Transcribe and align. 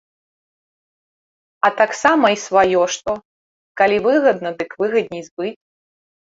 А 1.67 1.69
таксама 1.81 2.25
і 2.35 2.39
сваё 2.45 2.81
што, 2.95 3.11
калі 3.83 3.97
выгадна, 4.07 4.49
дык 4.63 4.69
выгадней 4.81 5.23
збыць. 5.29 5.55